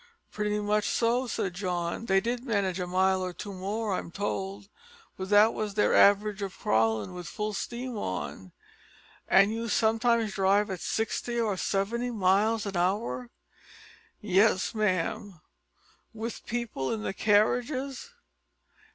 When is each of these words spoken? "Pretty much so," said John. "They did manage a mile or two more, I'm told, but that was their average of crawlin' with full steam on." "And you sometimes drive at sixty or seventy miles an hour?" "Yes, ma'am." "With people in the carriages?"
"Pretty 0.31 0.57
much 0.59 0.85
so," 0.89 1.27
said 1.27 1.53
John. 1.53 2.07
"They 2.07 2.19
did 2.19 2.43
manage 2.43 2.79
a 2.79 2.87
mile 2.87 3.21
or 3.21 3.33
two 3.33 3.53
more, 3.53 3.93
I'm 3.93 4.09
told, 4.09 4.67
but 5.15 5.29
that 5.29 5.53
was 5.53 5.75
their 5.75 5.93
average 5.93 6.41
of 6.41 6.57
crawlin' 6.57 7.13
with 7.13 7.27
full 7.27 7.53
steam 7.53 7.95
on." 7.95 8.51
"And 9.27 9.53
you 9.53 9.69
sometimes 9.69 10.33
drive 10.33 10.71
at 10.71 10.79
sixty 10.81 11.39
or 11.39 11.55
seventy 11.55 12.09
miles 12.09 12.65
an 12.65 12.77
hour?" 12.77 13.29
"Yes, 14.19 14.73
ma'am." 14.73 15.39
"With 16.15 16.47
people 16.47 16.91
in 16.91 17.03
the 17.03 17.13
carriages?" 17.13 18.09